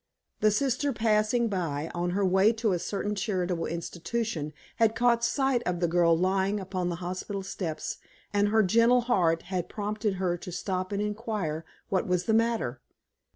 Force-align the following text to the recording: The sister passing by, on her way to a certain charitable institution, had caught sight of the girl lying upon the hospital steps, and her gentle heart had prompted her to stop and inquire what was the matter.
The 0.39 0.49
sister 0.49 0.91
passing 0.93 1.47
by, 1.47 1.91
on 1.93 2.09
her 2.17 2.25
way 2.25 2.53
to 2.53 2.71
a 2.71 2.79
certain 2.79 3.13
charitable 3.13 3.67
institution, 3.67 4.51
had 4.77 4.95
caught 4.95 5.23
sight 5.23 5.61
of 5.67 5.79
the 5.79 5.87
girl 5.87 6.17
lying 6.17 6.59
upon 6.59 6.89
the 6.89 6.95
hospital 7.05 7.43
steps, 7.43 7.99
and 8.33 8.47
her 8.47 8.63
gentle 8.63 9.01
heart 9.01 9.43
had 9.43 9.69
prompted 9.69 10.15
her 10.15 10.37
to 10.37 10.51
stop 10.51 10.91
and 10.91 11.03
inquire 11.03 11.65
what 11.89 12.07
was 12.07 12.23
the 12.23 12.33
matter. 12.33 12.81